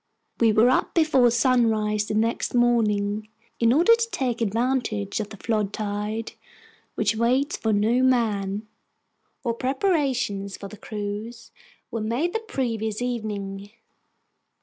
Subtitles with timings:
[0.39, 5.37] We were up before sunrise the next morning, in order to take advantage of the
[5.37, 6.31] flood tide,
[6.95, 8.67] which waits for no man.
[9.45, 11.51] Our preparations for the cruise
[11.91, 13.69] were made the previous evening.